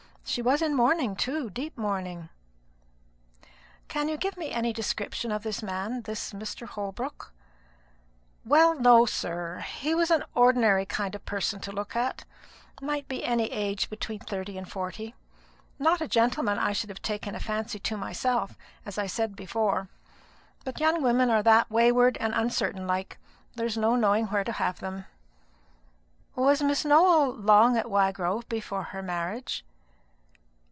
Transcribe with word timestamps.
She 0.23 0.41
was 0.41 0.61
in 0.61 0.75
mourning, 0.75 1.17
too, 1.17 1.49
deep 1.49 1.77
mourning." 1.77 2.29
"Can 3.89 4.07
you 4.07 4.15
give 4.15 4.37
me 4.37 4.51
any 4.51 4.71
description 4.71 5.29
of 5.29 5.43
this 5.43 5.61
man 5.61 6.03
this 6.03 6.31
Mr. 6.31 6.65
Holbrook?" 6.65 7.33
"Well, 8.45 8.79
no, 8.79 9.05
sir: 9.05 9.59
he 9.79 9.93
was 9.93 10.09
an 10.09 10.23
ordinary 10.33 10.85
kind 10.85 11.15
of 11.15 11.25
person 11.25 11.59
to 11.61 11.73
look 11.73 11.97
at; 11.97 12.23
might 12.81 13.09
be 13.09 13.25
any 13.25 13.51
age 13.51 13.89
between 13.89 14.19
thirty 14.19 14.57
and 14.57 14.71
forty; 14.71 15.15
not 15.77 15.99
a 15.99 16.07
gentleman 16.07 16.55
that 16.55 16.65
I 16.65 16.71
should 16.71 16.89
have 16.89 17.01
taken 17.01 17.35
a 17.35 17.39
fancy 17.41 17.79
to 17.79 17.97
myself, 17.97 18.57
as 18.85 18.97
I 18.97 19.07
said 19.07 19.35
before; 19.35 19.89
but 20.63 20.79
young 20.79 21.01
women 21.03 21.29
are 21.29 21.43
that 21.43 21.69
wayward 21.69 22.15
and 22.21 22.33
uncertain 22.33 22.87
like, 22.87 23.17
there's 23.55 23.75
no 23.75 23.97
knowing 23.97 24.27
where 24.27 24.45
to 24.45 24.53
have 24.53 24.79
them." 24.79 25.03
"Was 26.37 26.61
Miss 26.61 26.85
Nowell 26.85 27.33
long 27.35 27.75
at 27.75 27.89
Wygrove 27.89 28.47
before 28.47 28.83
her 28.83 29.01
marriage?" 29.01 29.65